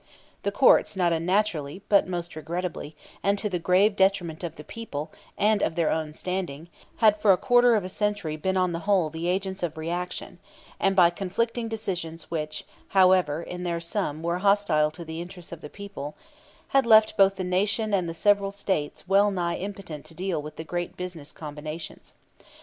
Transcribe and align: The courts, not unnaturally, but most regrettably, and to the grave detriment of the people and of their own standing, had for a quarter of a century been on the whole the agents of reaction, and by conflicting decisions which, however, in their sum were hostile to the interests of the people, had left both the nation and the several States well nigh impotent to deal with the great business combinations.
The 0.41 0.51
courts, 0.51 0.95
not 0.95 1.13
unnaturally, 1.13 1.83
but 1.87 2.07
most 2.07 2.35
regrettably, 2.35 2.95
and 3.21 3.37
to 3.37 3.49
the 3.49 3.59
grave 3.59 3.95
detriment 3.95 4.43
of 4.43 4.55
the 4.55 4.63
people 4.63 5.11
and 5.37 5.61
of 5.61 5.75
their 5.75 5.91
own 5.91 6.13
standing, 6.13 6.69
had 6.95 7.21
for 7.21 7.31
a 7.31 7.37
quarter 7.37 7.75
of 7.75 7.83
a 7.83 7.87
century 7.87 8.35
been 8.35 8.57
on 8.57 8.71
the 8.71 8.79
whole 8.89 9.11
the 9.11 9.27
agents 9.27 9.61
of 9.61 9.77
reaction, 9.77 10.39
and 10.79 10.95
by 10.95 11.11
conflicting 11.11 11.67
decisions 11.67 12.31
which, 12.31 12.65
however, 12.87 13.43
in 13.43 13.61
their 13.61 13.79
sum 13.79 14.23
were 14.23 14.39
hostile 14.39 14.89
to 14.89 15.05
the 15.05 15.21
interests 15.21 15.51
of 15.51 15.61
the 15.61 15.69
people, 15.69 16.15
had 16.69 16.87
left 16.87 17.15
both 17.15 17.35
the 17.35 17.43
nation 17.43 17.93
and 17.93 18.09
the 18.09 18.15
several 18.15 18.51
States 18.51 19.07
well 19.07 19.29
nigh 19.29 19.57
impotent 19.57 20.03
to 20.05 20.15
deal 20.15 20.41
with 20.41 20.55
the 20.55 20.63
great 20.63 20.97
business 20.97 21.31
combinations. 21.31 22.15